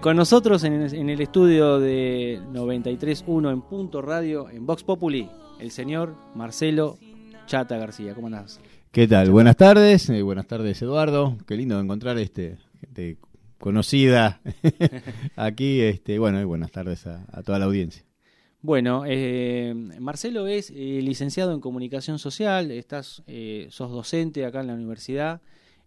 [0.00, 5.28] Con nosotros en, el estudio de 93.1 en Punto Radio, en Vox Populi,
[5.58, 6.98] el señor Marcelo
[7.46, 8.14] Chata García.
[8.14, 8.60] ¿Cómo andás?
[8.92, 9.30] ¿Qué tal?
[9.32, 11.36] Buenas tardes, eh, buenas tardes Eduardo.
[11.48, 13.18] Qué lindo encontrar este gente
[13.58, 14.40] conocida
[15.36, 15.80] aquí.
[15.80, 18.04] Este, bueno, y buenas tardes a, a toda la audiencia.
[18.60, 24.66] Bueno, eh, Marcelo es eh, licenciado en comunicación social, estás, eh, sos docente acá en
[24.66, 25.40] la universidad.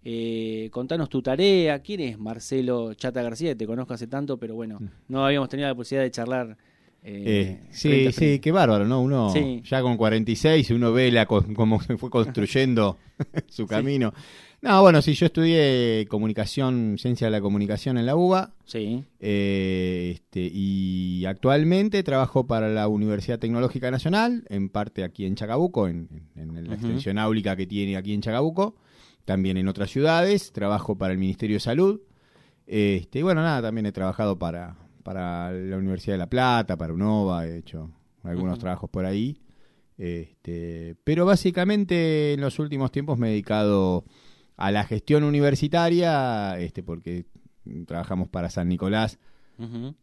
[0.03, 1.79] Eh, contanos tu tarea.
[1.79, 3.55] ¿Quién es Marcelo Chata García?
[3.55, 6.57] Te conozco hace tanto, pero bueno, no habíamos tenido la posibilidad de charlar.
[7.03, 9.01] eh, Eh, sí, sí, qué bárbaro, ¿no?
[9.01, 9.61] Uno Sí.
[9.65, 12.97] ya con 46, uno ve la, cómo se fue construyendo
[13.47, 14.13] su camino.
[14.63, 18.53] No, bueno, sí, yo estudié comunicación, ciencia de la comunicación en la UBA.
[18.65, 25.33] Sí, eh, este, y actualmente trabajo para la Universidad Tecnológica Nacional, en parte aquí en
[25.35, 28.75] Chacabuco, en, en- en la extensión áulica que tiene aquí en Chacabuco,
[29.25, 32.01] también en otras ciudades, trabajo para el Ministerio de Salud,
[32.67, 36.93] este, y bueno, nada, también he trabajado para, para la Universidad de La Plata, para
[36.93, 37.91] UNOVA, he hecho
[38.23, 39.41] algunos trabajos por ahí,
[39.97, 44.05] este, pero básicamente en los últimos tiempos me he dedicado
[44.57, 47.25] a la gestión universitaria, este, porque
[47.85, 49.19] trabajamos para San Nicolás,
[49.57, 49.95] ujú.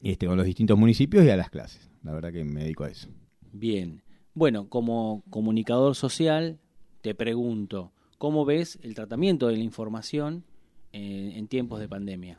[0.00, 1.90] este, con los distintos municipios y a las clases.
[2.02, 3.08] La verdad que me dedico a eso.
[3.52, 4.02] bien.
[4.34, 6.58] Bueno, como comunicador social,
[7.02, 10.44] te pregunto, ¿cómo ves el tratamiento de la información
[10.92, 12.38] eh, en tiempos de pandemia?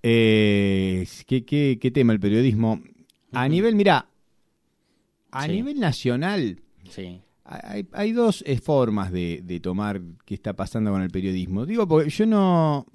[0.00, 2.80] Eh, ¿qué, qué, qué tema el periodismo?
[3.32, 4.06] A nivel, mira,
[5.32, 5.50] a Sí.
[5.50, 11.02] nivel nacional Sí, hay, hay dos eh, formas de, de tomar qué está pasando con
[11.02, 11.66] el periodismo.
[11.66, 12.86] Digo, porque yo no,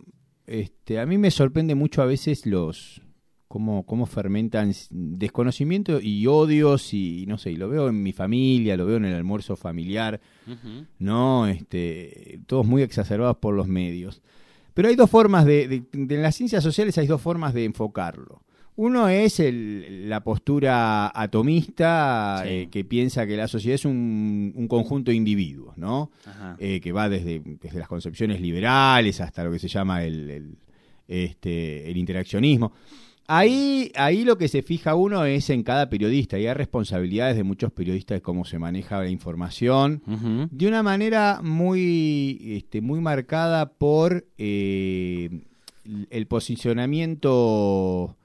[0.46, 3.02] este, a mí me sorprende mucho a veces los
[3.48, 8.76] cómo, cómo fermentan desconocimiento y odios y no sé, y lo veo en mi familia,
[8.78, 10.20] lo veo en el almuerzo familiar.
[11.00, 11.48] ¿no?
[11.48, 14.22] Este, todos muy exacerbados por los medios.
[14.74, 17.66] Pero hay dos formas de, de- de- en las ciencias sociales hay dos formas de
[17.66, 18.44] enfocarlo.
[18.76, 22.50] Uno es el- la postura atomista Sí.
[22.50, 26.12] eh, que piensa que la sociedad es un, un conjunto de individuos, ¿no?
[26.60, 30.58] Eh, que va desde, desde las concepciones liberales hasta lo que se llama el, el-
[31.08, 32.72] este, el interaccionismo.
[33.30, 37.44] Ahí, ahí lo que se fija uno es en cada periodista y hay responsabilidades de
[37.44, 40.02] muchos periodistas de cómo se maneja la información
[40.50, 45.42] de una manera muy, este, muy marcada por eh,
[46.10, 48.16] el posicionamiento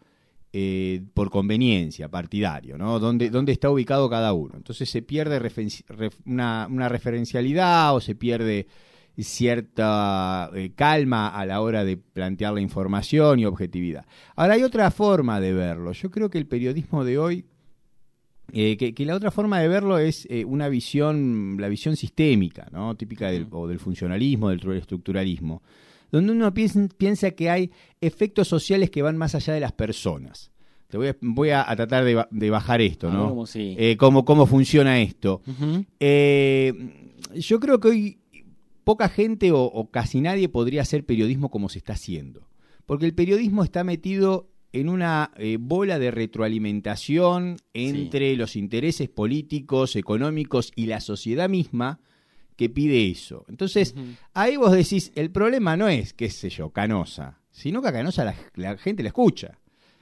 [0.53, 3.01] eh, por conveniencia partidario, ¿no?
[3.01, 4.55] ¿Dónde, dónde está ubicado cada uno.
[4.55, 5.41] Entonces se pierde
[6.27, 8.67] una, una referencialidad o se pierde
[9.19, 14.06] cierta eh, calma a la hora de plantear la información y objetividad.
[14.37, 15.93] Ahora hay otra forma de verlo.
[15.93, 17.45] Yo creo que el periodismo de hoy
[18.53, 22.69] eh, que, que la otra forma de verlo es eh, una visión, la visión sistémica,
[22.72, 22.95] ¿no?
[22.97, 25.62] Típica del, o del funcionalismo, del estructuralismo,
[26.11, 27.71] donde uno piensa, piensa que hay
[28.01, 30.51] efectos sociales que van más allá de las personas.
[30.89, 33.28] Te voy a, voy a, a tratar de, ba- de bajar esto, ¿no?
[33.31, 33.75] cómo sí.
[33.78, 35.41] Eh, cómo, cómo funciona esto.
[36.01, 36.75] Eh,
[37.37, 38.19] yo creo que hoy
[38.84, 42.48] poca gente o, o casi nadie podría hacer periodismo como se está haciendo.
[42.87, 49.97] Porque el periodismo está metido en una eh, bola de retroalimentación entre los intereses políticos,
[49.97, 52.00] económicos y la sociedad misma
[52.56, 53.44] que pide eso.
[53.48, 53.94] Entonces,
[54.34, 58.25] ahí vos decís, el problema no es, qué sé yo, Canosa, sino que a Canosa
[58.25, 59.59] la, la gente la escucha.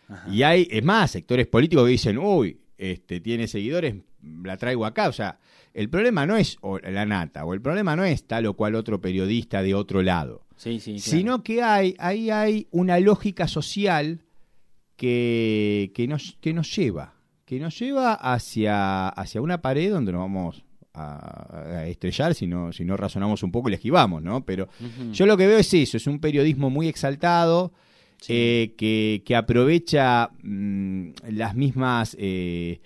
[0.08, 0.32] Ajá.
[0.32, 3.94] Y hay, es más, sectores políticos que dicen, uy, este, tiene seguidores,
[4.42, 5.08] la traigo acá.
[5.08, 5.38] O sea,
[5.75, 9.00] el problema no es la nata, o el problema no es tal o cual otro
[9.00, 11.03] periodista de otro lado, Sí, sí, claro.
[11.19, 14.22] sino que hay, ahí hay una lógica social
[14.97, 17.14] que, que, nos, que nos lleva,
[17.44, 22.84] que nos lleva hacia, hacia una pared donde nos vamos a, estrellar si no, si
[22.84, 24.44] no razonamos un poco y la esquivamos, ¿no?
[24.44, 24.69] Pero
[25.12, 27.72] yo lo que veo es eso, es un periodismo muy exaltado,
[28.22, 28.34] Sí.
[28.37, 32.82] eh, que, que aprovecha mm, las mismas eh,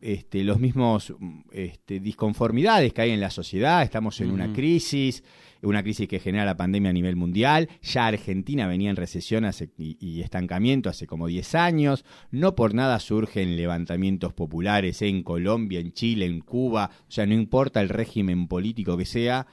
[0.00, 1.12] este, los mismos
[1.52, 3.82] este, disconformidades que hay en la sociedad.
[3.82, 5.24] Estamos en una crisis,
[5.62, 7.68] una crisis que genera la pandemia a nivel mundial.
[7.82, 12.04] Ya Argentina venía en recesión hace- y, y estancamiento hace como 10 años.
[12.30, 16.90] No por nada surgen levantamientos populares en Colombia, en Chile, en Cuba.
[17.08, 19.46] O sea, no importa el régimen político que sea,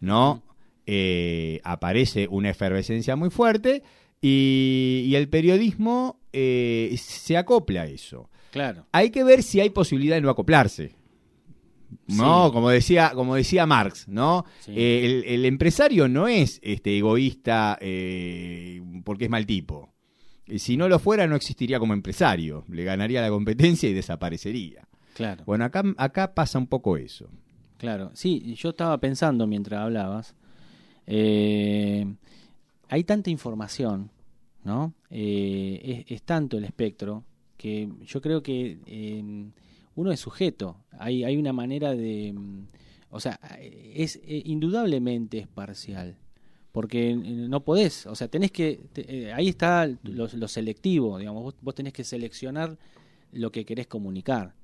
[0.00, 0.42] ¿no?
[0.90, 3.82] eh, aparece una efervescencia muy fuerte
[4.22, 8.30] y, y el periodismo eh, se acopla a eso.
[8.50, 8.86] Claro.
[8.92, 10.94] Hay que ver si hay posibilidad de no acoplarse.
[12.06, 12.52] No, Sí.
[12.52, 14.44] como decía, como decía Marx, ¿no?
[14.60, 14.72] Sí.
[14.76, 19.92] Eh, el, el empresario no es este egoísta eh, porque es mal tipo.
[20.46, 22.64] Eh, Si no lo fuera, no existiría como empresario.
[22.68, 24.86] Le ganaría la competencia y desaparecería.
[25.14, 25.44] Claro.
[25.46, 27.28] Bueno, acá, acá pasa un poco eso.
[27.78, 30.34] Claro, sí, yo estaba pensando mientras hablabas,
[31.06, 32.04] eh,
[32.88, 34.10] hay tanta información,
[34.64, 34.94] ¿no?
[35.10, 37.24] Es, tanto el espectro
[37.58, 39.50] que yo creo que eh,
[39.94, 40.78] uno es sujeto.
[40.92, 42.32] Hay, hay una manera de...
[42.32, 42.68] Mm,
[43.10, 46.16] o sea, es indudablemente es parcial
[46.72, 48.78] porque no podés, o sea, tenés que,
[49.34, 52.78] ahí está lo, selectivo, digamos, vos, vos, tenés que seleccionar
[53.32, 54.54] lo que querés comunicar,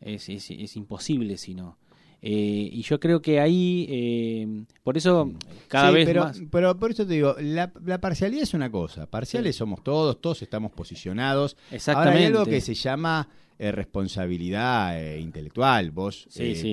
[0.00, 1.76] es, es, es imposible si no.
[2.22, 5.32] Eh, y yo creo que ahí, eh, por eso
[5.68, 6.40] cada vez pero, más.
[6.50, 9.06] Pero por eso te digo, la, parcialidad es una cosa.
[9.06, 11.56] Parciales somos todos, todos estamos posicionados.
[11.70, 12.08] Exactamente.
[12.10, 13.28] Ahora hay algo que se llama
[13.58, 15.90] eh, responsabilidad intelectual.
[15.92, 16.28] Vos,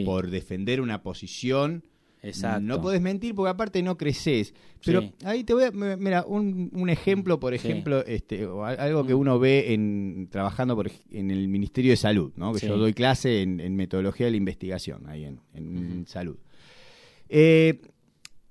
[0.05, 1.83] por defender una posición
[2.61, 4.53] no podés mentir porque aparte no creces.
[4.83, 5.71] Pero ahí te voy a.
[5.71, 9.19] Mira, un, ejemplo, por ejemplo, este, algo que mm.
[9.19, 12.53] uno ve en trabajando por, en el Ministerio de Salud, ¿no?
[12.53, 16.37] que yo doy clase en, metodología de la investigación, ahí en, salud.
[17.29, 17.81] Eh,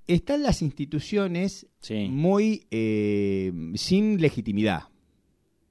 [0.07, 1.67] están las instituciones
[2.09, 4.83] muy eh, sin legitimidad.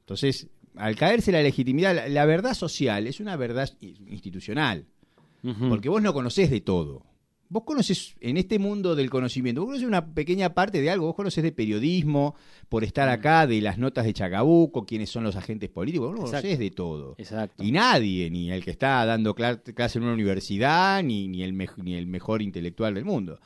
[0.00, 4.86] Entonces, al caerse la legitimidad, la, verdad social es una verdad institucional.
[5.68, 7.04] Porque vos no conocés de todo.
[7.48, 11.14] Vos conoces, en este mundo del conocimiento, vos conoces una pequeña parte de algo, vos
[11.14, 12.34] conoces de periodismo,
[12.68, 13.12] por estar mm.
[13.12, 17.14] acá, de las notas de Chacabuco, quiénes son los agentes políticos, vos conocés de todo.
[17.18, 17.62] Exacto.
[17.62, 21.94] Y nadie, ni el que está dando clase en una universidad, ni, ni, el, ni
[21.94, 23.38] el mejor intelectual del mundo.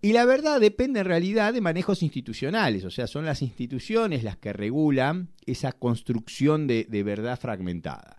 [0.00, 4.36] Y la verdad depende en realidad de manejos institucionales, o sea, son las instituciones las
[4.36, 8.17] que regulan esa construcción de verdad fragmentada.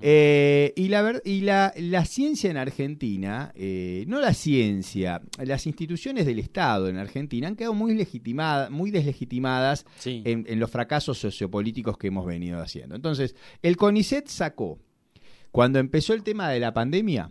[0.00, 6.26] Eh, y la, y la, la, ciencia en Argentina, eh, no la ciencia, las instituciones
[6.26, 12.08] del Estado en Argentina han quedado muy, legitimadas, muy deslegitimadas en, los fracasos sociopolíticos que
[12.08, 12.94] hemos venido haciendo.
[12.94, 14.78] Entonces, el CONICET sacó,
[15.50, 17.30] cuando empezó el tema de la pandemia,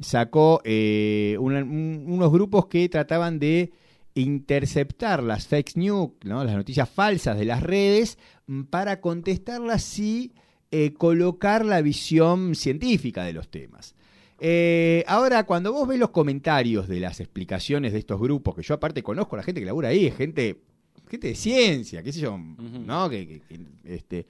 [0.00, 3.72] sacó eh, unos grupos que trataban de
[4.14, 6.44] interceptar las fake news, ¿no?
[6.44, 10.32] las noticias falsas de las redes, mm, para contestarlas si
[10.70, 13.94] eh, colocar la visión científica de los temas.
[14.40, 18.74] Eh, ahora, cuando vos ves los comentarios de las explicaciones de estos grupos, que yo
[18.74, 20.60] aparte conozco a la gente que labura ahí, gente,
[21.08, 23.10] gente de ciencia, qué sé yo, ¿no?
[23.10, 23.42] Que,
[23.84, 24.26] este,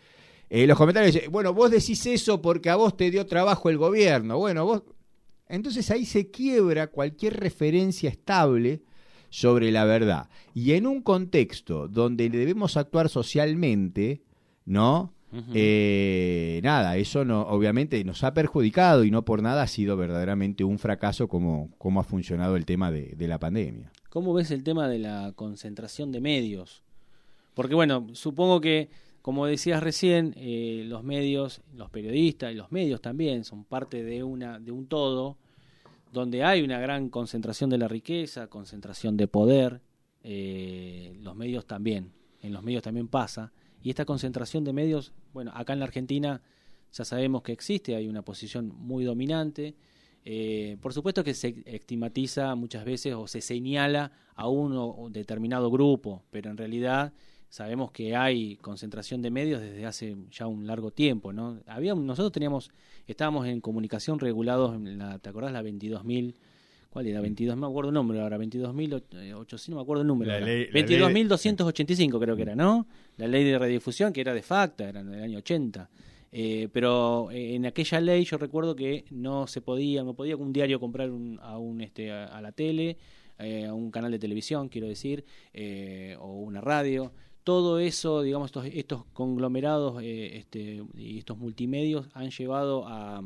[0.48, 3.76] eh, los comentarios dicen, bueno, vos decís eso porque a vos te dio trabajo el
[3.76, 4.38] gobierno.
[4.38, 4.82] Bueno, vos.
[5.48, 8.82] Entonces ahí se quiebra cualquier referencia estable
[9.30, 10.28] sobre la verdad.
[10.54, 14.22] Y en un contexto donde debemos actuar socialmente,
[14.64, 15.14] ¿no?
[15.52, 20.64] Eh, nada, eso no, obviamente nos ha perjudicado y no por nada ha sido verdaderamente
[20.64, 23.92] un fracaso como, como ha funcionado el tema de, la pandemia.
[24.08, 26.82] ¿Cómo ves el tema de la concentración de medios?
[27.54, 28.88] Porque bueno, supongo que,
[29.20, 34.22] como decías recién, eh, los medios, los periodistas y los medios también son parte de,
[34.22, 35.36] una, de un todo
[36.12, 39.82] donde hay una gran concentración de la riqueza, concentración de poder,
[40.22, 43.52] eh, los medios también, en los medios también pasa.
[43.82, 46.42] Y esta concentración de medios, bueno, acá en la Argentina
[46.92, 49.74] ya sabemos que existe, hay una posición muy dominante.
[50.24, 56.22] Eh, por supuesto que se estigmatiza muchas veces o se señala a uno determinado grupo,
[56.30, 57.12] pero en realidad
[57.48, 61.60] sabemos que hay concentración de medios desde hace ya un largo tiempo, ¿no?
[61.66, 62.70] Había, nosotros teníamos,
[63.06, 66.34] estábamos en comunicación regulados, en la, ¿te acordás la 22.000?
[66.90, 67.20] ¿Cuál era?
[67.20, 70.32] 22, no me acuerdo el número ahora, 22.800, no me acuerdo el número.
[70.32, 72.86] 22.285 creo que era, ¿no?
[73.18, 75.90] La ley de redifusión, que era de facta, era en el año 80.
[76.30, 80.52] Eh, pero eh, en aquella ley yo recuerdo que no se podía, no podía un
[80.52, 82.98] diario comprar a, un, este, a, la tele,
[83.38, 85.24] eh, a un canal de televisión, quiero decir,
[86.18, 87.12] o una radio.
[87.44, 93.22] Todo eso, digamos, estos, estos conglomerados este, y estos multimedios han llevado a...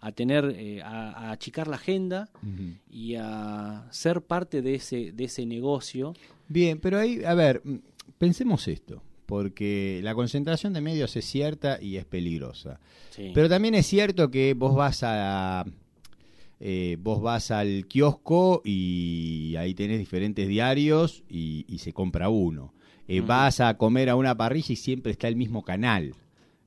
[0.00, 2.28] A tener, eh, a, achicar la agenda
[2.90, 6.14] y a ser parte de ese, de ese negocio.
[6.48, 7.76] Bien, pero ahí, a ver, mm,
[8.18, 12.78] pensemos esto, porque la concentración de medios es cierta y es peligrosa.
[13.34, 15.64] Pero también es cierto que vos vas a...
[16.58, 22.72] Eh, vos vas al kiosco y ahí tenés diferentes diarios y, se compra uno.
[23.08, 26.14] Eh, vas a comer a una parrilla y siempre está el mismo canal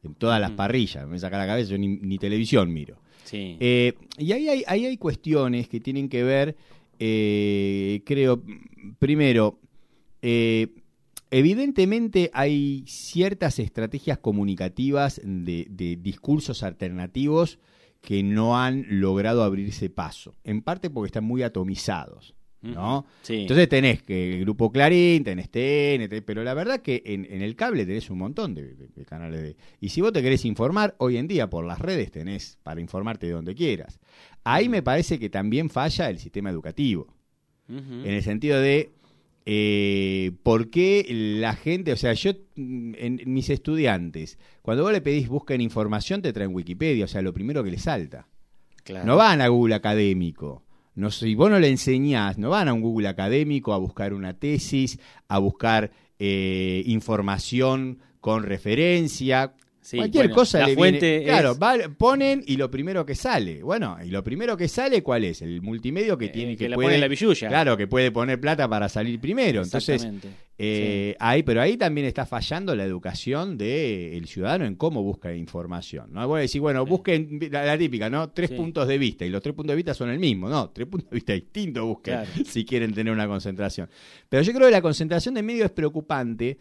[0.04, 1.08] en todas las parrillas.
[1.08, 3.00] Me saca la cabeza, yo ni televisión miro.
[3.32, 6.56] Eh, y ahí hay, hay cuestiones que tienen que ver,
[7.00, 8.42] eh, creo,
[9.00, 9.60] primero,
[10.22, 10.68] eh,
[11.32, 17.60] evidentemente hay ciertas estrategias comunicativas de, de discursos alternativos
[18.02, 22.36] que no han logrado abrirse paso, en parte porque están muy atomizados.
[22.62, 23.06] ¿No?
[23.28, 27.86] Entonces tenés que el grupo Clarín, tenés TNT, pero la verdad que en, el cable
[27.86, 28.76] tenés un montón de,
[29.08, 29.56] canales de...
[29.80, 33.28] Y si vos te querés informar, hoy en día por las redes tenés para informarte
[33.28, 34.00] de donde quieras.
[34.44, 37.14] Ahí me parece que también falla el sistema educativo,
[37.68, 38.92] en el sentido de...
[39.46, 41.06] eh, ¿por qué
[41.40, 46.24] la gente, o sea, yo, mm, en, mis estudiantes, cuando vos le pedís busquen información,
[46.24, 48.28] te traen Wikipedia, o sea, lo primero que les salta.
[49.06, 50.64] No van a Google académico.
[50.96, 54.34] No, si vos no le enseñás, no van a un Google académico a buscar una
[54.34, 59.54] tesis, a buscar eh, información con referencia.
[59.96, 61.58] Cualquier cosa la le fuente Claro,
[61.98, 63.64] ponen y lo primero que sale.
[63.64, 65.42] Bueno, y lo primero que sale, ¿cuál es?
[65.42, 67.48] El multimedio que eh, tiene que, que puede, la billulla.
[67.48, 69.64] Claro, que puede poner plata para salir primero.
[69.64, 70.08] Entonces,
[70.62, 76.10] eh, ahí, pero ahí también está fallando la educación del ciudadano en cómo busca información.
[76.12, 76.28] ¿no?
[76.28, 78.32] Voy a decir, bueno, busquen la, típica, ¿no?
[78.32, 80.70] Tres puntos de vista, y los tres puntos de vista son el mismo, ¿no?
[80.72, 83.90] Tres puntos de vista distintos busquen si quieren tener una concentración.
[84.28, 86.58] Pero yo creo que la concentración de medios es preocupante,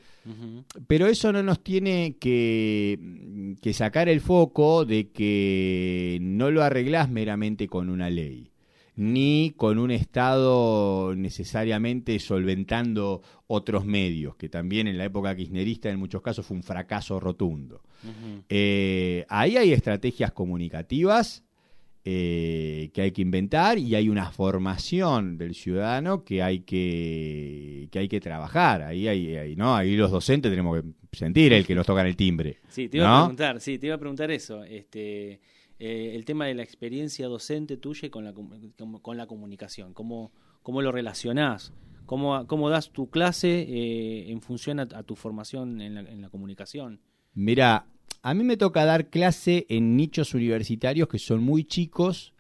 [0.87, 7.11] pero eso no nos tiene que, que sacar el foco de que no lo arreglás
[7.11, 8.53] meramente con una ley
[8.99, 16.01] ni con un Estado necesariamente solventando otros medios, que también en la época kirchnerista en
[16.01, 17.81] muchos casos fue un fracaso rotundo.
[18.49, 21.45] Eh, ahí hay estrategias comunicativas
[22.05, 28.01] eh, que hay que inventar y hay una formación del ciudadano que hay que, que
[28.01, 28.83] hay que trabajar.
[28.83, 29.77] Ahí, hay, ¿no?
[29.77, 32.59] ahí los docentes tenemos que sentir el que nos tocan el timbre.
[32.69, 34.65] Sí, te iba a preguntar, sí, te iba a preguntar eso.
[34.65, 35.39] Este,
[35.79, 40.33] eh, el tema de la experiencia docente tuya con la, con, la comunicación, cómo,
[40.63, 41.73] cómo lo relacionás,
[42.07, 46.31] cómo, cómo das tu clase eh, en función a, tu formación en la, en la
[46.31, 47.01] comunicación.
[47.35, 47.87] Mira,
[48.23, 52.35] a mí me toca dar clase en nichos universitarios que son muy chicos,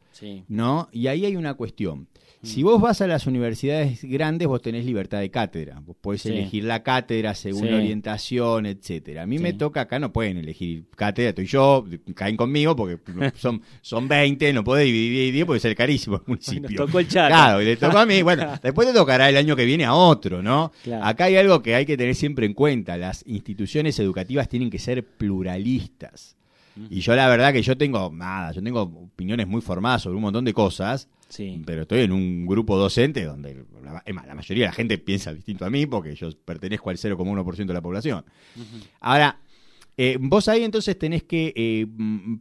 [0.48, 0.88] ¿no?
[0.92, 2.08] Y ahí hay una cuestión.
[2.42, 5.80] Si vos vas a las universidades grandes, vos tenés libertad de cátedra.
[5.80, 9.22] Vos podés elegir la cátedra según la orientación, etcétera.
[9.22, 11.84] A mí me toca, acá no pueden elegir cátedra, estoy yo,
[12.14, 13.00] caen conmigo porque
[13.37, 16.78] son, son 20, no podés dividir 10 porque es carísimo el municipio.
[16.78, 17.06] Nos tocó el.
[17.08, 18.22] Claro, y le tocó a mí.
[18.22, 20.70] Bueno, después te tocará el año que viene a otro, ¿no?
[21.02, 22.96] Acá hay algo que hay que tener siempre en cuenta.
[22.96, 26.38] Las instituciones educativas tienen que ser pluralistas.
[26.90, 30.23] Y yo la verdad que yo tengo, nada, yo tengo opiniones muy formadas sobre un
[30.23, 31.08] montón de cosas,
[31.64, 35.64] pero estoy en un grupo docente donde la, la mayoría de la gente piensa distinto
[35.64, 38.25] a mí porque yo pertenezco al 0,1% de la población.
[39.00, 39.40] Ahora,
[39.97, 41.87] eh, vos ahí entonces tenés que eh,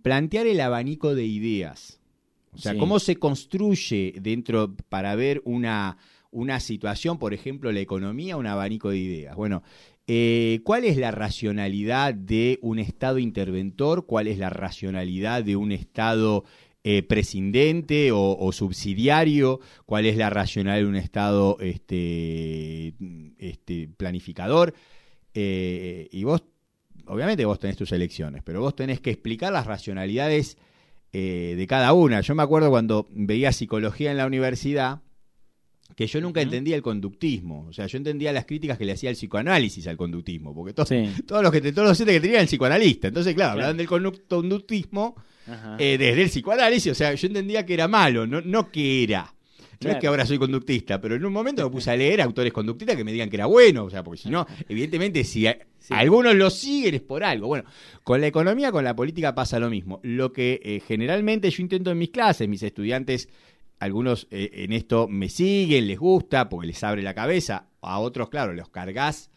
[0.03, 1.99] plantear el abanico de ideas.
[2.53, 5.97] O sea, cómo se construye dentro para ver una,
[6.31, 9.35] una situación, por ejemplo, la economía, un abanico de ideas.
[9.35, 9.63] Bueno,
[10.07, 14.05] eh, ¿Cuál es la racionalidad de un Estado interventor?
[14.05, 16.45] ¿Cuál es la racionalidad de un Estado
[16.89, 22.93] eh, prescindente o, subsidiario, cuál es la racionalidad de un Estado este,
[23.39, 24.73] este, planificador.
[25.33, 26.45] Eh, y vos,
[27.05, 30.57] obviamente vos tenés tus elecciones, pero vos tenés que explicar las racionalidades
[31.11, 32.21] eh, de cada una.
[32.21, 35.01] Yo me acuerdo cuando veía psicología en la universidad,
[35.95, 37.65] que yo nunca entendía el conductismo.
[37.67, 40.89] O sea, yo entendía las críticas que le hacía el psicoanálisis al conductismo, porque todos
[40.91, 43.07] los que todos los que tenían el psicoanalista.
[43.07, 45.15] Entonces, claro, hablaban del conductismo
[45.79, 49.33] eh, desde el psicoanálisis, o sea, yo entendía que era malo, no, no que era.
[49.79, 52.51] No es que ahora soy conductista, pero en un momento me puse a leer autores
[52.51, 55.45] conductistas que me digan que era bueno, o sea, porque si no, evidentemente, si
[55.89, 57.47] algunos lo siguen es por algo.
[57.47, 57.65] Bueno,
[58.03, 59.99] con la economía, con la política pasa lo mismo.
[60.03, 63.29] Lo que eh, generalmente yo intento en mis clases, mis estudiantes,
[63.79, 68.29] algunos eh, en esto me siguen, les gusta, porque les abre la cabeza, a otros,
[68.29, 69.29] claro, los cargas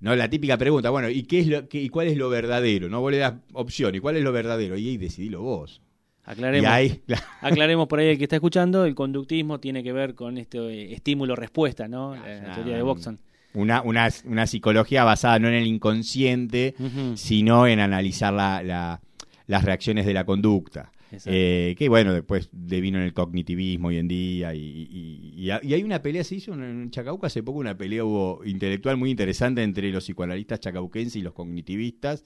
[0.00, 2.88] no, la típica pregunta, bueno, ¿y qué es lo y cuál es lo verdadero?
[2.88, 4.76] No vos le das opción, ¿y cuál es lo verdadero?
[4.78, 5.82] Y ahí decidilo vos.
[6.24, 6.70] Aclaremos,
[7.40, 10.94] aclaremos por ahí el que está escuchando, el conductismo tiene que ver con este eh,
[10.94, 12.14] estímulo-respuesta, ¿no?
[12.14, 13.18] la, teoría de Boxon.
[13.52, 16.74] Una, una, una, psicología basada no en el inconsciente,
[17.14, 19.00] sino en analizar la,
[19.46, 20.92] las reacciones de la conducta.
[21.26, 24.54] Eh, que bueno, después devino en el cognitivismo hoy en día.
[24.54, 29.10] Y, hay una pelea, se hizo en Chacauca hace poco, una pelea hubo intelectual muy
[29.10, 32.24] interesante entre los psicoanalistas chacauquenses y los cognitivistas.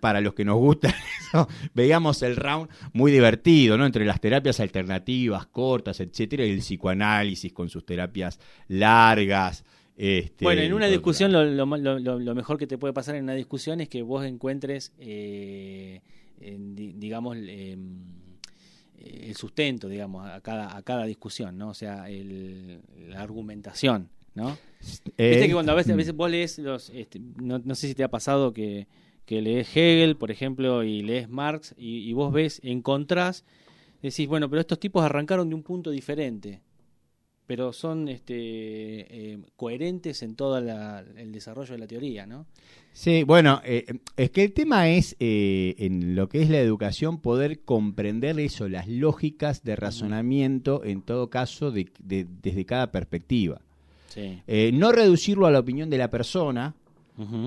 [0.00, 0.88] Para los que nos gusta
[1.28, 3.86] eso, veíamos el round muy divertido, ¿no?
[3.86, 8.38] Entre las terapias alternativas, cortas, etcétera, y el psicoanálisis con sus terapias
[8.68, 9.64] largas.
[9.96, 13.88] Este, bueno, en una discusión lo, mejor que te puede pasar en una discusión es
[13.88, 16.02] que vos encuentres, eh,
[16.38, 18.02] digamos, em,
[18.98, 21.70] el sustento, digamos, a cada, a cada discusión, ¿no?
[21.70, 24.56] O sea, el, la argumentación, ¿no?
[25.16, 27.88] Eh, Viste que cuando a veces, a veces vos lees los, este, no, no, sé
[27.88, 28.86] si te ha pasado que,
[29.24, 33.44] que, lees Hegel, por ejemplo, y lees Marx, y, vos ves, encontrás,
[34.02, 36.60] decís, bueno, pero estos tipos arrancaron de un punto diferente,
[37.46, 38.34] pero son este,
[39.34, 42.46] eh, coherentes en todo el desarrollo de la teoría, ¿no?
[42.92, 43.84] Sí, bueno, eh,
[44.16, 48.68] es que el tema es, eh, en lo que es la educación, poder comprender eso,
[48.68, 53.60] las lógicas de razonamiento, en todo caso, de, desde cada perspectiva.
[54.08, 54.40] Sí.
[54.46, 56.74] Eh, no reducirlo a la opinión de la persona,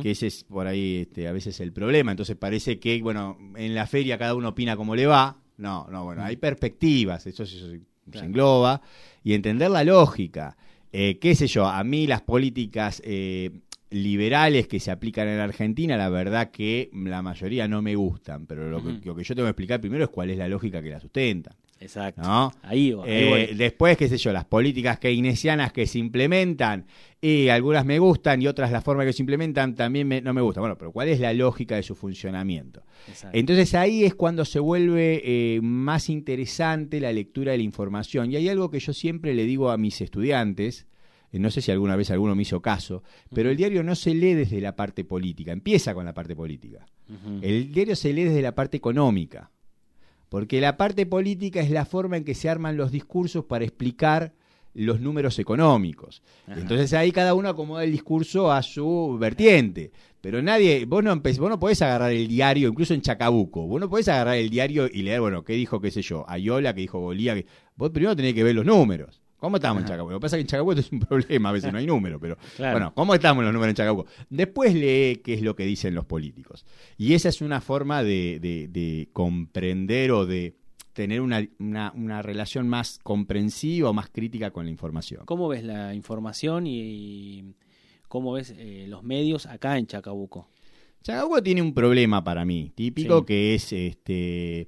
[0.02, 2.10] que ese es por ahí este, a veces el problema.
[2.12, 5.38] Entonces parece que, bueno, en la feria cada uno opina como le va.
[5.58, 8.26] No, no, bueno, hay perspectivas, eso, se- se, Claro.
[8.28, 8.82] engloba.
[9.24, 10.58] Y entender la lógica.
[10.92, 13.52] Eh, qué sé yo, a mí las políticas eh,
[13.92, 18.70] liberales que se aplican en Argentina, la verdad que la mayoría no me gustan, pero
[18.70, 20.90] lo, que, lo que yo tengo que explicar primero es cuál es la lógica que
[20.90, 21.56] la sustenta.
[21.80, 22.22] Exacto.
[22.22, 22.52] ¿no?
[22.64, 23.04] Ahí va.
[23.06, 23.58] ahí Eh, voy.
[23.58, 26.86] después, qué sé yo, las políticas keynesianas que se implementan,
[27.22, 30.42] y algunas me gustan y otras la forma que se implementan también me- no me
[30.42, 30.60] gusta.
[30.62, 32.84] Bueno, pero ¿cuál es la lógica de su funcionamiento?
[33.08, 33.38] Exacto.
[33.38, 38.32] Entonces ahí es cuando se vuelve eh, más interesante la lectura de la información.
[38.32, 40.86] Y hay algo que yo siempre le digo a mis estudiantes,
[41.32, 44.14] eh, no sé si alguna vez alguno me hizo caso, pero el diario no se
[44.14, 46.86] lee desde la parte política, empieza con la parte política.
[47.42, 49.52] El diario se lee desde la parte económica,
[50.30, 54.34] porque la parte política es la forma en que se arman los discursos para explicar
[54.76, 56.22] los números económicos.
[56.48, 56.60] Ajá.
[56.60, 59.92] Entonces ahí cada uno acomoda el discurso a su vertiente.
[60.22, 63.90] Pero nadie, vos no, vos no podés agarrar el diario, incluso en Chacabuco, vos no
[63.90, 67.00] podés agarrar el diario y leer, bueno, qué dijo, qué sé yo, Ayola, qué dijo
[67.00, 67.34] Golía.
[67.36, 67.46] que-
[67.76, 69.22] Vos primero tenés que ver los números.
[69.40, 69.94] ¿Cómo estamos en Ajá.
[69.94, 70.12] Chacabuco?
[70.14, 71.00] Lo que pasa es que en Chacabuco es un
[71.40, 72.74] problema, a veces no hay número, pero Claro.
[72.74, 74.06] bueno, ¿cómo estamos los números en Chacabuco?
[74.30, 76.66] Después lee qué es lo que dicen los políticos.
[76.98, 80.56] Y esa es una forma de, de- de comprender o de
[80.94, 85.22] tener una, una- una relación más comprensiva o más crítica con la información.
[85.26, 87.54] ¿Cómo ves la información y, y
[88.10, 90.50] cómo ves eh, los medios acá en Chacabuco?
[91.02, 93.26] Chacabuco tiene un problema para mí, típico, Sí.
[93.26, 94.68] que es este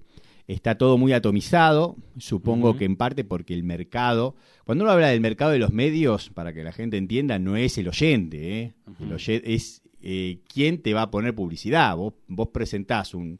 [0.53, 5.21] está todo muy atomizado, supongo que en parte porque el mercado, cuando uno habla del
[5.21, 8.73] mercado de los medios, para que la gente entienda, no es el oyente, ¿eh?
[8.99, 11.95] El oye- es eh, quién te va a poner publicidad.
[11.95, 13.39] Vos, vos presentás un,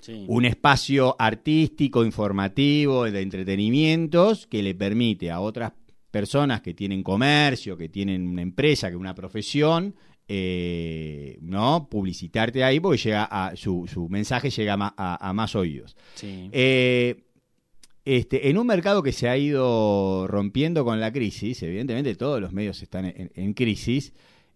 [0.00, 0.24] Sí.
[0.28, 5.72] un espacio artístico, informativo, de entretenimientos que le permite a otras
[6.10, 9.94] personas que tienen comercio, que tienen una empresa, que una profesión,
[10.32, 15.32] eh, no publicitarte ahí porque llega a, su, su mensaje llega a, ma- a- a
[15.32, 15.96] más oídos.
[16.14, 16.48] Sí.
[16.52, 17.24] Eh,
[18.04, 22.52] este, en un mercado que se ha ido rompiendo con la crisis, evidentemente todos los
[22.52, 24.12] medios están en, en crisis,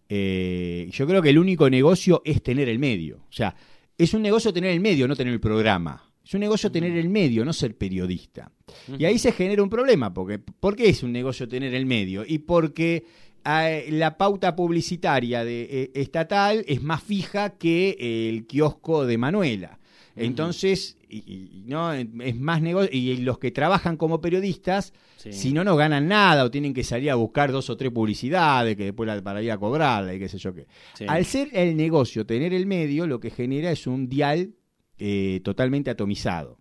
[0.07, 3.17] eh, yo creo que el único negocio es tener el medio.
[3.29, 3.53] O sea,
[3.97, 6.09] es un negocio tener el medio, no tener el programa.
[6.23, 8.49] Es un negocio tener el medio, no ser periodista.
[8.97, 12.23] Y ahí se genera un problema, porque ¿por qué es un negocio tener el medio?
[12.25, 13.05] Y porque
[13.45, 17.95] la pauta publicitaria de, eh, estatal es más fija que
[18.29, 19.79] el kiosco de Manuela.
[20.17, 25.33] Entonces, y, y- no es más negocio y los que trabajan como periodistas, Sí.
[25.33, 28.75] si no no ganan nada o tienen que salir a buscar dos o tres publicidades
[28.77, 30.67] que después la- para ir a cobrarla y qué sé yo qué.
[30.93, 31.05] Sí.
[31.07, 34.53] Al ser el negocio tener el medio, lo que genera es un dial
[34.97, 36.59] eh, totalmente atomizado,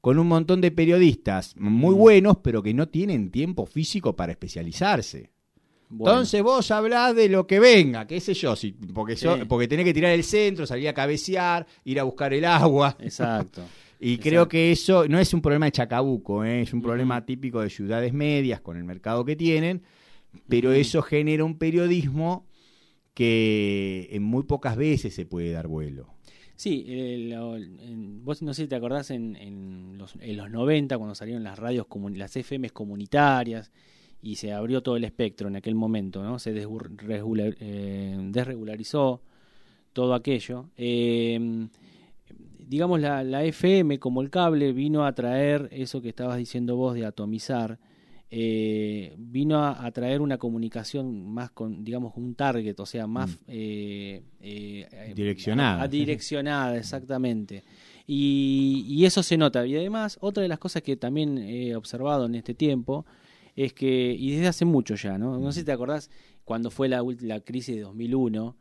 [0.00, 1.98] con un montón de periodistas muy Mm.
[1.98, 5.30] buenos, pero que no tienen tiempo físico para especializarse.
[5.88, 9.28] Bueno, Entonces vos hablás de lo que venga, qué sé yo, si, porque, Sí.
[9.48, 12.96] porque tenés que tirar el centro, salir a cabecear, ir a buscar el agua.
[13.00, 13.62] Exacto.
[13.98, 14.28] Y Exacto.
[14.28, 16.60] creo que eso no es un problema de Chacabuco, ¿eh?
[16.60, 19.80] es un problema típico de ciudades medias con el mercado que tienen,
[20.48, 22.46] pero eso genera un periodismo
[23.14, 26.08] que en muy pocas veces se puede dar vuelo.
[26.56, 27.34] Sí, eh,
[28.22, 31.58] vos no sé si te acordás en, en los, en los 90 cuando salieron las
[31.58, 33.72] radios, las FMs comunitarias
[34.30, 36.38] y se abrió todo el espectro en aquel momento, ¿no?
[36.38, 39.20] Se regula- eh, desregularizó
[39.92, 40.66] todo aquello.
[40.76, 41.68] Eh,
[42.58, 46.94] digamos, la, la FM como el cable vino a traer eso que estabas diciendo vos
[46.94, 47.78] de atomizar,
[48.28, 53.30] eh, vino a, a traer una comunicación más con, digamos, un target, o sea, más...
[53.30, 53.34] Mm.
[55.14, 55.80] Direccionada.
[55.80, 57.62] a- a direccionada, exactamente.
[58.08, 59.64] Y, y eso se nota.
[59.66, 63.06] Y además, otra de las cosas que también he observado en este tiempo
[63.56, 65.38] es que, y desde hace mucho ya, ¿no?
[65.38, 66.10] No sé si te acordás
[66.44, 68.56] cuando fue la, la crisis de 2001,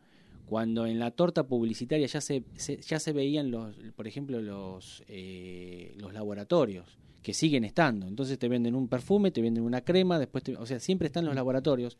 [0.46, 5.04] cuando en la torta publicitaria ya se, se- ya se veían los, por ejemplo, los,
[5.08, 8.08] eh, los laboratorios que siguen estando.
[8.08, 11.26] Entonces te venden un perfume, te venden una crema, después, te- o sea, siempre están
[11.26, 11.98] los laboratorios.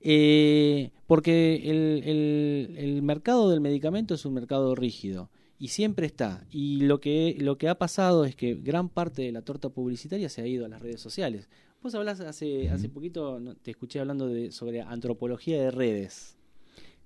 [0.00, 6.46] Eh, porque el, el- el mercado del medicamento es un mercado rígido y siempre está.
[6.50, 10.28] Y lo que, lo que ha pasado es que gran parte de la torta publicitaria
[10.28, 11.48] se ha ido a las redes sociales.
[11.82, 16.36] Vos hablás hace, hace poquito, te escuché hablando de, sobre antropología de redes.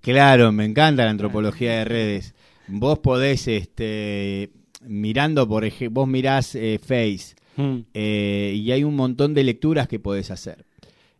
[0.00, 2.34] Claro, me encanta la antropología de redes.
[2.68, 4.50] Vos podés, este,
[4.82, 7.34] mirando, por ejemplo, vos mirás eh, Face
[7.92, 10.64] eh, y hay un montón de lecturas que podés hacer.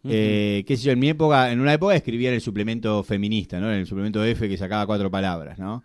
[0.02, 3.60] Eh, qué sé yo, en mi época, en una época escribía en el suplemento feminista,
[3.60, 3.70] ¿no?
[3.70, 5.82] En el suplemento F que sacaba cuatro palabras, ¿no?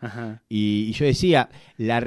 [0.48, 2.02] Y, y yo decía, la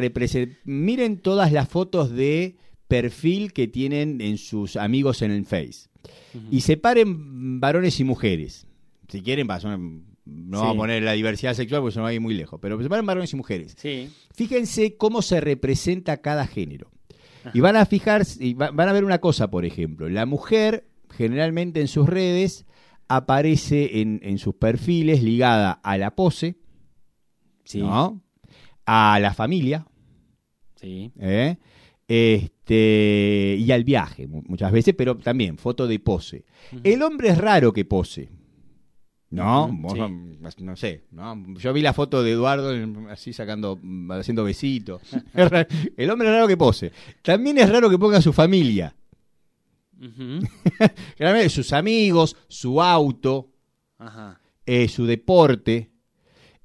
[0.64, 2.56] miren todas las fotos de
[2.88, 5.88] perfil que tienen en sus amigos en el Face.
[6.50, 8.66] y separen varones y mujeres.
[9.08, 10.62] Si quieren, va, son- no Sí.
[10.62, 12.80] vamos a poner la diversidad sexual porque se nos va a ir muy lejos, pero
[12.82, 13.74] separen varones y mujeres.
[13.78, 14.10] Sí.
[14.34, 16.90] Fíjense cómo se representa cada género.
[17.54, 20.08] Y van a fijarse, y va- van a ver una cosa, por ejemplo.
[20.10, 22.66] La mujer, generalmente en sus redes,
[23.08, 26.56] aparece en, en sus perfiles ligada a la pose,
[27.64, 27.78] Sí.
[27.80, 28.22] ¿no?
[28.86, 29.86] a la familia,
[30.76, 31.10] Sí.
[31.18, 31.56] ¿eh?
[32.08, 36.44] Este, y al viaje, mu- muchas veces, pero también foto de pose.
[36.82, 38.30] El hombre es raro que pose.
[39.30, 39.66] ¿No?
[39.66, 39.98] Ujú, Vos sí.
[39.98, 41.44] no, no sé, ¿no?
[41.58, 43.78] Yo vi la foto de Eduardo en- así sacando,
[44.10, 45.02] haciendo besitos.
[45.98, 46.92] El hombre es raro que pose.
[47.20, 48.94] También es raro que ponga a su familia.
[51.18, 53.50] Generalmente sus amigos, su auto,
[53.98, 54.40] Ajá.
[54.64, 55.90] eh, su deporte.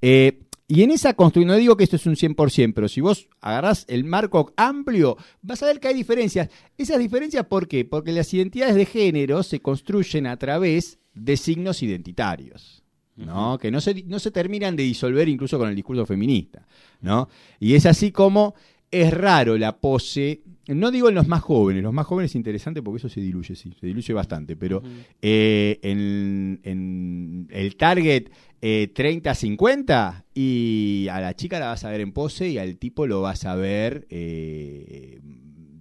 [0.02, 3.28] Eh, y en esa construcción, no digo que esto es un 100%, pero si vos
[3.42, 6.50] agarrás el marco amplio, vas a ver que hay diferencias.
[6.78, 7.86] Esas diferencias, ¿por qué?
[7.86, 12.84] Porque las identidades de género se construyen a través de signos identitarios.
[13.16, 13.60] ¿no?
[13.60, 16.66] que no se, no se terminan de disolver incluso con el discurso feminista.
[17.02, 17.30] ¿no?
[17.60, 18.56] Y es así como
[18.94, 22.82] es raro la pose, no digo en los más jóvenes, los más jóvenes es interesante
[22.82, 24.84] porque eso se diluye, sí, se diluye bastante, pero
[25.22, 28.30] eh, en, en el target
[28.62, 33.08] eh, 30-50 y a la chica la vas a ver en pose y al tipo
[33.08, 35.20] lo vas a ver eh,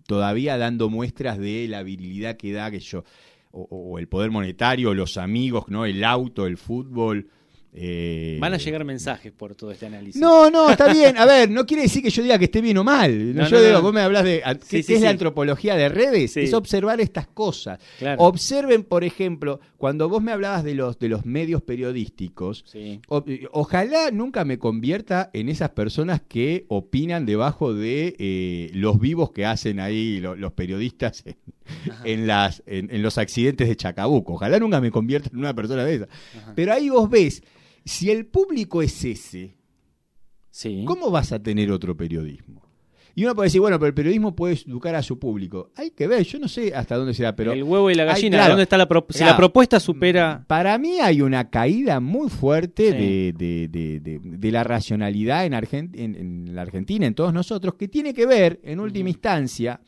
[0.07, 3.05] todavía dando muestras de la virilidad que da que yo
[3.51, 5.85] o, o el poder monetario, los amigos, ¿no?
[5.85, 7.29] El auto, el fútbol.
[7.75, 10.21] Eh, Van a llegar mensajes por todo este análisis.
[10.21, 11.17] no, no, está bien.
[11.17, 13.35] A ver, no quiere decir que yo diga que esté bien o mal.
[13.35, 13.83] No, yo no, digo, no.
[13.83, 14.43] vos me hablas de.
[14.45, 16.37] a- ¿Qué, Sí, qué sí, es la antropología de redes?
[16.37, 17.79] Es observar estas cosas.
[17.99, 18.21] Claro.
[18.23, 22.65] Observen, por ejemplo, cuando vos me hablabas de los, de los medios periodísticos.
[22.67, 23.01] Sí.
[23.09, 29.33] o- ojalá nunca me convierta en esas personas que opinan debajo de eh, los vivos
[29.33, 31.37] que hacen ahí lo- los periodistas en,
[32.05, 34.35] en las, en, en los accidentes de Chacabuco.
[34.35, 36.09] Ojalá nunca me convierta en una persona de esas.
[36.39, 36.53] Ajá.
[36.55, 37.43] Pero ahí vos ves,
[37.85, 39.57] si el público es ese,
[40.55, 40.85] Sí.
[40.87, 42.61] ¿Cómo vas a tener otro periodismo?
[43.15, 45.71] Y uno puede decir, bueno, pero el periodismo puede educar a su público.
[45.77, 48.37] Hay que ver, yo no sé hasta dónde será, pero el huevo y la gallina,
[48.37, 48.51] claro.
[48.53, 49.33] ¿dónde está la pro- Si Claro.
[49.33, 50.45] la propuesta supera.
[50.47, 52.99] para mí hay una caída muy fuerte Sí.
[52.99, 57.33] de, de- de- de- de la racionalidad en, Argen- en- en la Argentina, en todos
[57.33, 59.81] nosotros, que tiene que ver, en última instancia,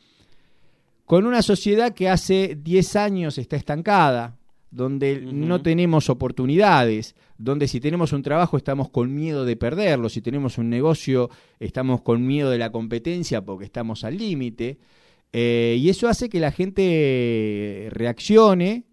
[1.05, 4.35] con una sociedad que hace 10 años está estancada,
[4.75, 10.21] donde no tenemos oportunidades, donde si tenemos un trabajo estamos con miedo de perderlo, si
[10.21, 14.77] tenemos un negocio estamos con miedo de la competencia porque estamos al límite,
[15.31, 18.83] eh, y eso hace que la gente reaccione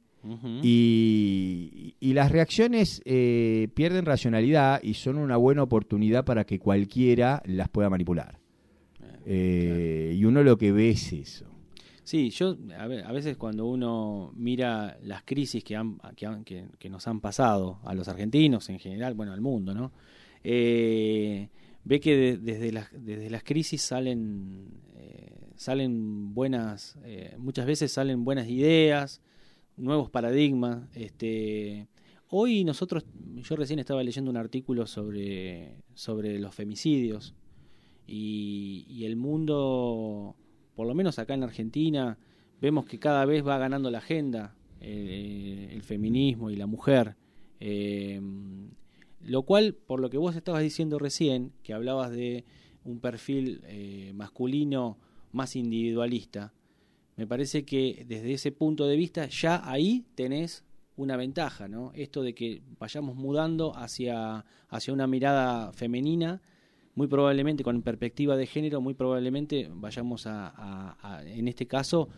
[0.63, 7.69] y las reacciones eh, pierden racionalidad y son una buena oportunidad para que cualquiera las
[7.69, 8.39] pueda manipular.
[9.27, 11.52] Eh, Y uno lo que ve es eso.
[12.05, 15.99] Sí, yo a, ve- a veces cuando uno mira las crisis que, han,
[16.45, 19.93] que, nos han pasado a los argentinos en general, bueno, al mundo, ¿no?
[20.43, 21.49] Eh,
[21.85, 22.73] ve que de- desde,
[23.31, 29.21] las, crisis salen, eh, salen buenas, eh, muchas veces salen buenas ideas,
[29.77, 30.89] nuevos paradigmas.
[30.97, 31.87] Este,
[32.31, 33.05] hoy nosotros,
[33.37, 37.35] yo recién estaba leyendo un artículo sobre, sobre los femicidios
[38.07, 40.37] y el mundo,
[40.75, 42.19] por lo menos acá en Argentina,
[42.61, 47.15] vemos que cada vez va ganando la agenda eh, el feminismo y la mujer.
[47.61, 48.21] Eh,
[49.21, 52.45] lo cual, por lo que vos estabas diciendo recién, que hablabas de
[52.85, 54.99] un perfil eh, masculino
[55.31, 56.53] más individualista,
[57.17, 60.65] me parece que desde ese punto de vista ya ahí tenés
[60.97, 61.93] una ventaja, ¿no?
[61.95, 66.43] Esto de que vayamos mudando hacia, hacia una mirada femenina,
[66.95, 72.09] muy probablemente con perspectiva de género, muy probablemente vayamos a, a- a- en este caso,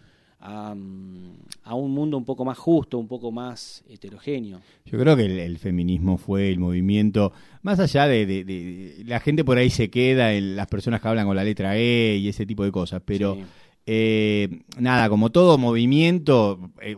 [0.40, 4.60] a, mm, a un mundo un poco más justo, un poco más heterogéneo.
[4.84, 7.32] Yo creo que el, el feminismo fue el movimiento,
[7.62, 11.08] más allá de, de- de- la gente por ahí se queda en las personas que
[11.08, 13.44] hablan con la letra E y ese tipo de cosas, pero Sí.
[13.86, 16.96] Eh, nada, como todo movimiento, eh,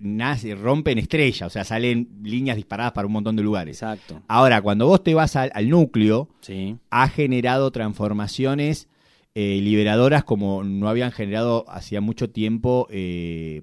[0.00, 3.76] nace, rompen estrellas, o sea, salen líneas disparadas para un montón de lugares.
[3.82, 4.22] Exacto.
[4.28, 6.76] Ahora, cuando vos te vas al, al núcleo, Sí.
[6.90, 8.88] ha generado transformaciones
[9.34, 13.62] eh, liberadoras como no habían generado hacía mucho tiempo eh,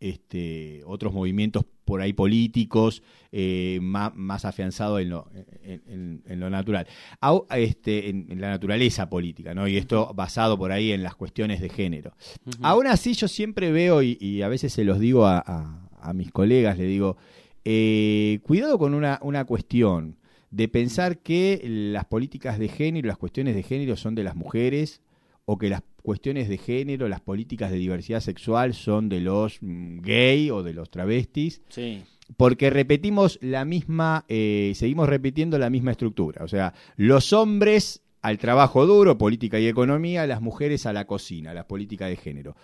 [0.00, 5.30] este, otros movimientos por ahí políticos eh, más, más afianzados en lo,
[5.62, 6.86] en, en- en lo natural,
[7.20, 9.66] Au- este, en, la naturaleza política, ¿no?
[9.66, 12.12] Y esto basado por ahí en las cuestiones de género.
[12.46, 12.58] Ujú.
[12.62, 16.12] Aún así yo siempre veo, y, y a veces se los digo a, a- a
[16.12, 17.16] mis colegas, le digo,
[17.64, 20.16] eh, cuidado con una, una cuestión
[20.50, 25.00] de pensar que las políticas de género, las cuestiones de género son de las mujeres
[25.50, 30.00] o que las cuestiones de género, las políticas de diversidad sexual son de los mm,
[30.00, 31.62] gay o de los travestis.
[31.70, 32.02] Sí.
[32.36, 36.44] Porque repetimos la misma, eh, seguimos repitiendo la misma estructura.
[36.44, 41.54] O sea, los hombres al trabajo duro, política y economía, las mujeres a la cocina,
[41.54, 42.54] las políticas de género.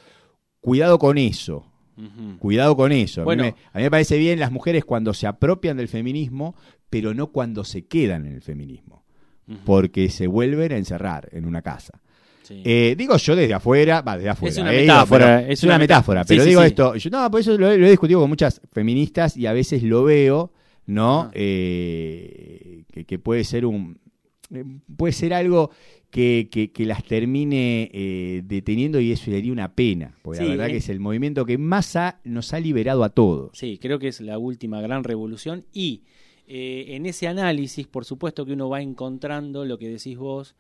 [0.61, 1.65] Cuidado con eso.
[2.39, 3.23] Cuidado con eso.
[3.23, 3.45] A, Bueno.
[3.45, 6.55] mí me, a mí me parece bien las mujeres cuando se apropian del feminismo,
[6.91, 9.05] pero no cuando se quedan en el feminismo.
[9.65, 12.03] Porque se vuelven a encerrar en una casa.
[12.45, 12.63] Sí.
[12.65, 14.53] Eh, digo yo desde afuera, va, desde afuera.
[14.53, 16.67] Es una eh, metáfora, pero- es una una metáfora, pero sí, digo sí.
[16.69, 19.53] esto, yo, no, por eso lo, he- lo he discutido con muchas feministas y a
[19.53, 20.53] veces lo veo,
[20.87, 21.21] ¿no?
[21.23, 21.31] Ajá.
[21.35, 23.99] Eh, que, que puede ser un,
[24.97, 25.71] puede ser algo
[26.11, 27.91] que, que- que las termine
[28.45, 31.97] deteniendo y eso sería una pena, porque la verdad que es el movimiento que más
[31.97, 33.51] ha- nos ha liberado a todos.
[33.59, 36.03] Sí, creo que es la última gran revolución y
[36.47, 40.55] en ese análisis, por supuesto que uno va encontrando lo que decís vos,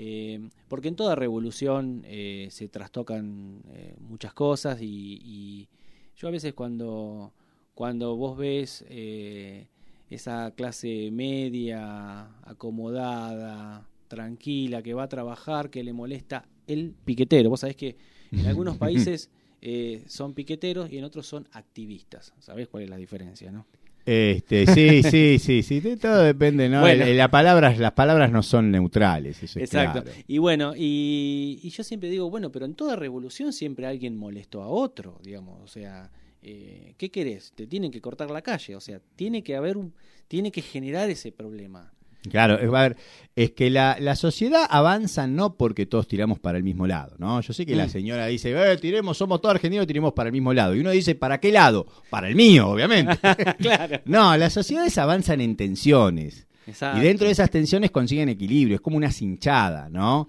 [0.00, 5.68] eh, porque en toda revolución eh, se trastocan eh, muchas cosas y, y
[6.16, 7.32] yo a veces cuando,
[7.74, 9.66] cuando vos ves eh,
[10.08, 17.60] esa clase media, acomodada, tranquila, que va a trabajar, que le molesta el piquetero, vos
[17.60, 17.96] sabés que
[18.30, 19.30] en algunos países
[19.60, 22.32] eh, son piqueteros y en otros son activistas.
[22.38, 23.66] ¿Sabés cuál es la diferencia, no?
[24.10, 26.80] Este, sí, sí, sí, sí, de- todo depende, ¿no?
[26.80, 27.04] Bueno.
[27.04, 30.02] El- la palabras, las palabras no son neutrales, eso es Exacto.
[30.02, 30.18] claro.
[30.26, 34.62] Y bueno, y, y yo siempre digo, bueno, pero en toda revolución siempre alguien molestó
[34.62, 36.10] a otro, digamos, o sea,
[36.42, 37.52] eh, ¿qué querés?
[37.54, 39.92] Te tienen que cortar la calle, o sea, tiene que haber un,
[40.26, 41.92] tiene que generar ese problema.
[42.28, 42.96] Claro, es, a ver,
[43.36, 47.40] es que la, la sociedad avanza no porque todos tiramos para el mismo lado, ¿no?
[47.40, 47.90] Yo sé que la Mm.
[47.90, 50.74] señora dice, eh, tiremos, somos todos argentinos, tiremos para el mismo lado.
[50.74, 51.86] Y uno dice, ¿para qué lado?
[52.10, 53.16] Para el mío, obviamente.
[53.58, 54.00] claro.
[54.06, 56.46] no, las sociedades avanzan en tensiones.
[56.66, 56.98] Exacto.
[57.00, 60.28] Y dentro de esas tensiones consiguen equilibrio, es como una cinchada, ¿no?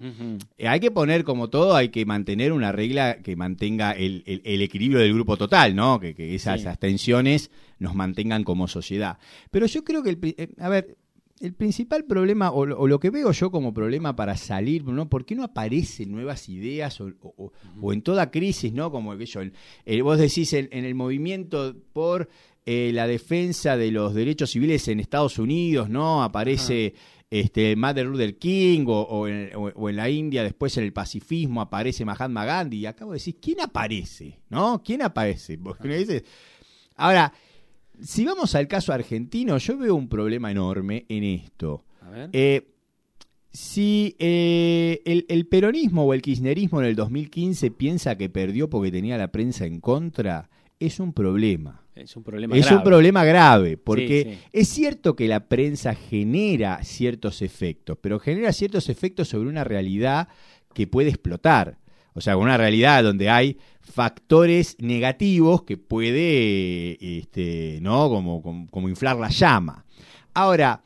[0.66, 4.62] Hay que poner, como todo, hay que mantener una regla que mantenga el, el- el
[4.62, 6.00] equilibrio del grupo total, ¿no?
[6.00, 6.60] Que, que esas, Sí.
[6.62, 9.18] esas tensiones nos mantengan como sociedad.
[9.50, 10.96] Pero yo creo que, el, eh, a ver,
[11.40, 15.08] el principal problema, o, lo- o lo que veo yo como problema para salir, ¿no?
[15.08, 18.90] ¿Por qué no aparecen nuevas ideas o, o- o- o en toda crisis, ¿no?
[18.90, 19.52] Como que yo, el-
[19.86, 22.28] el- vos decís en, en el movimiento por
[22.66, 26.22] eh, la defensa de los derechos civiles en Estados Unidos, ¿no?
[26.22, 26.92] Aparece
[27.30, 30.92] este, Martin Luther King o, o en, o- o en la India, después en el
[30.92, 32.80] pacifismo aparece Mahatma Gandhi.
[32.80, 34.40] Y acabo de decir, ¿quién aparece?
[34.50, 34.82] ¿No?
[34.84, 35.56] ¿Quién aparece?
[35.56, 36.22] Porque uno dice-
[36.96, 37.32] Ahora,
[38.02, 41.84] si vamos al caso argentino, yo veo un problema enorme en esto.
[42.02, 42.30] A ver.
[42.32, 42.66] Eh,
[43.52, 48.92] si eh, el, el peronismo o el kirchnerismo en el 2015 piensa que perdió porque
[48.92, 51.82] tenía la prensa en contra, es un problema.
[51.96, 52.76] es un problema Es grave.
[52.78, 54.38] un problema grave, porque Sí, sí.
[54.52, 60.28] es cierto que la prensa genera ciertos efectos, pero genera ciertos efectos sobre una realidad
[60.72, 61.78] que puede explotar.
[62.14, 68.08] O sea, una realidad donde hay factores negativos que puede, este, ¿no?
[68.08, 69.84] Como, como, como inflar la llama.
[70.34, 70.82] Ahora,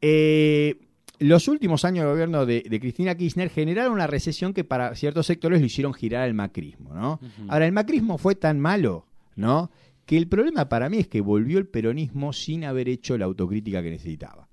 [0.00, 0.76] eh,
[1.18, 5.26] los últimos años de gobierno de, de Cristina Kirchner generaron una recesión que para ciertos
[5.26, 7.20] sectores lo hicieron girar al macrismo, ¿no?
[7.48, 9.70] Ahora, el macrismo fue tan malo, ¿no?
[10.06, 13.82] Que el problema para mí es que volvió el peronismo sin haber hecho la autocrítica
[13.82, 14.48] que necesitaba.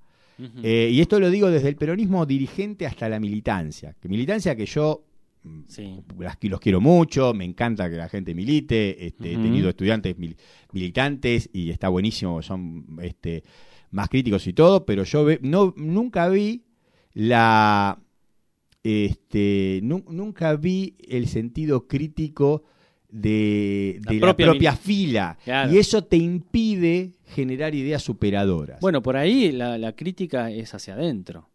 [0.64, 3.96] Eh, y esto lo digo desde el peronismo dirigente hasta la militancia.
[4.02, 5.06] Que militancia que yo
[5.68, 6.00] Sí.
[6.20, 10.38] las, los quiero mucho, me encanta que la gente milite, este, he tenido estudiantes mil-
[10.72, 13.44] militantes y está buenísimo, son este,
[13.92, 16.64] más críticos y todo, pero yo ve- no, nunca vi
[17.14, 18.00] la
[18.84, 22.64] este nu- nunca vi el sentido crítico
[23.10, 25.74] de, La propia la propia mil- fila Claro.
[25.74, 28.80] y eso te impide generar ideas superadoras.
[28.82, 31.50] Bueno, por ahí la, la crítica es hacia adentro.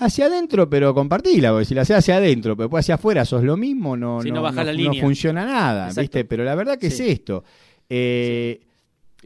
[0.00, 3.42] Hacia adentro, pero compartila, porque si la haces hacia adentro, pero después hacia afuera sos
[3.44, 6.00] lo mismo, no, no, no la funciona nada, Exacto.
[6.00, 6.24] ¿viste?
[6.24, 7.04] Pero la verdad que Sí.
[7.04, 7.44] es esto.
[7.88, 8.60] Eh,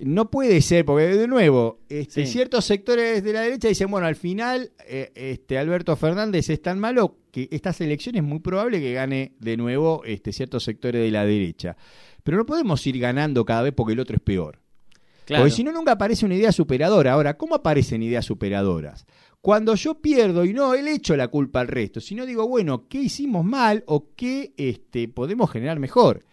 [0.01, 2.33] No puede ser, porque de nuevo, este, Sí.
[2.33, 6.81] ciertos sectores de la derecha dicen, bueno, al final eh, este, Alberto Fernández es tan
[6.81, 11.13] malo que estas elecciones es muy probable que gane de nuevo este, ciertos sectores de
[11.13, 11.77] la derecha.
[12.25, 14.59] Pero no podemos ir ganando cada vez porque el otro es peor.
[15.27, 15.45] Claro.
[15.45, 17.13] Porque si no, nunca aparece una idea superadora.
[17.13, 19.07] Ahora, ¿cómo aparecen ideas superadoras?
[19.45, 23.03] Cuando yo pierdo y no le echo la culpa al resto, sino digo, bueno, ¿qué
[23.03, 26.25] hicimos mal o qué este, podemos generar mejor?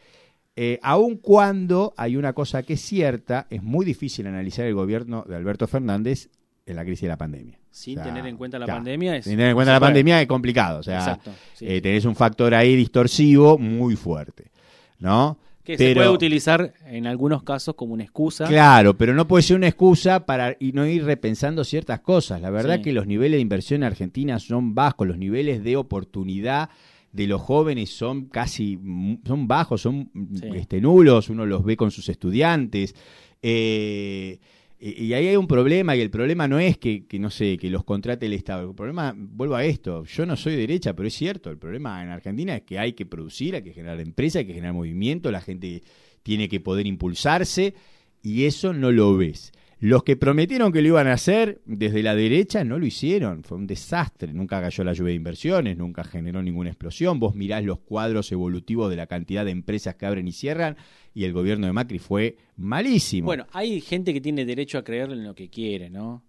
[0.55, 5.25] Eh, aun cuando hay una cosa que es cierta, es muy difícil analizar el gobierno
[5.27, 6.29] de Alberto Fernández
[6.65, 7.59] en la crisis de la pandemia.
[7.69, 9.25] Sin O sea, tener en cuenta la claro, pandemia es.
[9.25, 9.89] Sin tener en cuenta se la puede.
[9.89, 10.79] pandemia es complicado.
[10.79, 11.31] O sea, Exacto.
[11.53, 11.65] sí.
[11.67, 14.51] eh, tenés un factor ahí distorsivo muy fuerte.
[14.99, 15.37] ¿No?
[15.63, 18.45] Que se puede utilizar en algunos casos como una excusa.
[18.47, 22.41] Claro, pero no puede ser una excusa para y no ir repensando ciertas cosas.
[22.41, 22.81] La verdad Sí.
[22.83, 26.69] que los niveles de inversión en Argentina son bajos, los niveles de oportunidad
[27.11, 28.79] de los jóvenes son casi
[29.25, 30.09] son bajos, son
[30.55, 32.95] este, nulos, uno los ve con sus estudiantes.
[33.41, 34.39] Eh,
[34.83, 37.83] y ahí hay un problema, y el problema no es que, no sé, que los
[37.83, 38.67] contrate el Estado.
[38.67, 42.09] El problema, vuelvo a esto, yo no soy derecha, pero es cierto, el problema en
[42.09, 45.41] Argentina es que hay que producir, hay que generar empresa, hay que generar movimiento, la
[45.41, 45.83] gente
[46.23, 47.75] tiene que poder impulsarse,
[48.23, 49.51] y eso no lo ves.
[49.79, 53.43] Los que prometieron que lo iban a hacer desde la derecha no lo hicieron.
[53.43, 54.31] Fue un desastre.
[54.31, 57.19] Nunca cayó la lluvia de inversiones, nunca generó ninguna explosión.
[57.19, 60.77] Vos mirás los cuadros evolutivos de la cantidad de empresas que abren y cierran
[61.13, 63.25] y el gobierno de Macri fue malísimo.
[63.25, 66.23] Bueno, hay gente que tiene derecho a creer en lo que quiere, ¿no?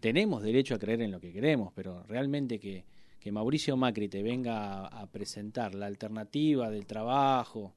[0.00, 2.84] Tenemos derecho a creer en lo que queremos, pero realmente que,
[3.18, 7.74] que Mauricio Macri te venga a presentar la alternativa del trabajo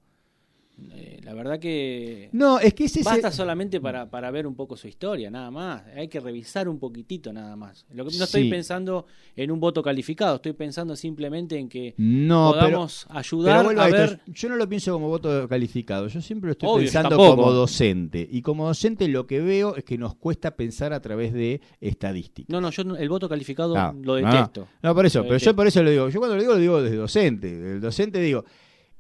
[0.92, 4.78] eh, la verdad que no es que ese basta solamente para, para ver un poco
[4.78, 5.84] su historia nada más.
[5.96, 7.86] Hay que revisar un poquitito nada más.
[7.94, 13.06] Lo que, no estoy pensando en un voto calificado estoy pensando simplemente en que podamos
[13.10, 17.18] ayudar a, ver yo no lo pienso como voto calificado yo siempre lo estoy pensando
[17.18, 18.28] como docente.
[18.30, 22.50] Y como docente lo que veo es que nos cuesta pensar a través de estadísticas
[22.50, 24.68] no no yo el voto calificado lo detesto.
[24.82, 26.82] No, por eso pero yo por eso lo digo yo cuando lo digo lo digo
[26.82, 28.46] desde docente el docente digo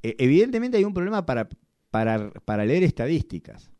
[0.01, 1.47] e, evidentemente hay un problema para
[1.91, 3.71] para, para leer estadísticas.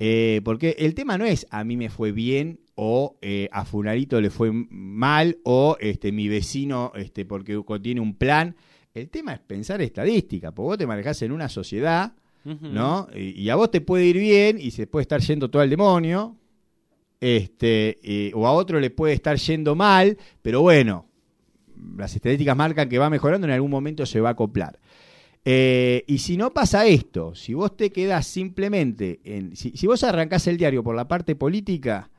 [0.00, 4.20] Eh, porque el tema no es a mí me fue bien o eh, a Funarito
[4.20, 8.56] le fue mal o este, mi vecino este, porque tiene un plan.
[8.94, 13.08] El tema es pensar estadística, porque vos te manejás en una sociedad, ¿no?
[13.14, 16.36] Y, a vos te puede ir bien y se puede estar yendo todo al demonio,
[17.20, 21.06] este, eh, o a otro le puede estar yendo mal, pero bueno,
[21.96, 24.78] las estadísticas marcan que va mejorando, en algún momento se va a acoplar.
[25.48, 29.54] Eh, y si no pasa esto, si vos te quedás simplemente en.
[29.54, 32.10] Si, vos arrancás el diario por la parte política,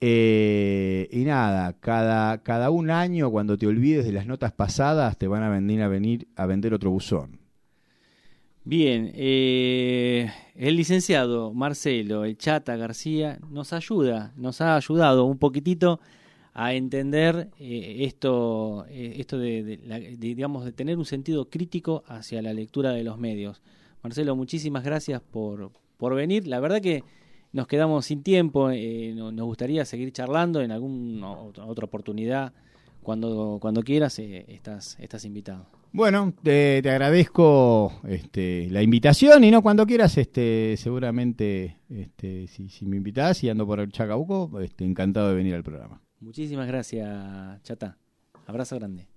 [0.00, 5.28] eh, y nada, cada, cada un año, cuando te olvides de las notas pasadas, te
[5.28, 7.40] van a venir a, venir a vender otro buzón.
[8.64, 16.00] Bien, eh, el licenciado Marcelo, el Chata García, nos ayuda, nos ha ayudado un poquitito
[16.54, 22.52] a entender eh, esto, eh, esto de, digamos, de tener un sentido crítico hacia la
[22.52, 23.62] lectura de los medios.
[24.02, 26.46] Marcelo, muchísimas gracias por, por venir.
[26.46, 27.04] La verdad que
[27.52, 32.52] nos quedamos sin tiempo, eh, nos gustaría seguir charlando en alguna otra oportunidad.
[33.02, 35.66] Cuando, cuando quieras, estás, estás invitado.
[35.90, 42.86] Bueno, te, agradezco este, la invitación y no cuando quieras, este, seguramente este, si, si
[42.86, 46.00] me invitas y ando por el Chacabuco, este, encantado de venir al programa.
[46.22, 47.98] Muchísimas gracias, Chata.
[48.46, 49.11] Abrazo grande.